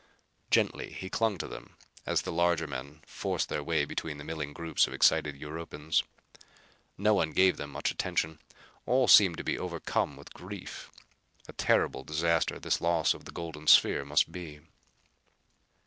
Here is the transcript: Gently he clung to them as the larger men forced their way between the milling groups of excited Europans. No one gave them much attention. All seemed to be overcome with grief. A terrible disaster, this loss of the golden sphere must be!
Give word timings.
Gently 0.49 0.93
he 0.93 1.11
clung 1.11 1.37
to 1.37 1.47
them 1.47 1.77
as 2.07 2.23
the 2.23 2.31
larger 2.31 2.65
men 2.65 3.01
forced 3.05 3.49
their 3.49 3.63
way 3.63 3.85
between 3.85 4.17
the 4.17 4.23
milling 4.23 4.51
groups 4.51 4.87
of 4.87 4.95
excited 4.95 5.37
Europans. 5.39 6.01
No 6.97 7.13
one 7.13 7.33
gave 7.33 7.57
them 7.57 7.69
much 7.69 7.91
attention. 7.91 8.39
All 8.87 9.07
seemed 9.07 9.37
to 9.37 9.43
be 9.43 9.59
overcome 9.59 10.17
with 10.17 10.33
grief. 10.33 10.89
A 11.47 11.53
terrible 11.53 12.03
disaster, 12.03 12.59
this 12.59 12.81
loss 12.81 13.13
of 13.13 13.25
the 13.25 13.31
golden 13.31 13.67
sphere 13.67 14.03
must 14.03 14.31
be! 14.31 14.61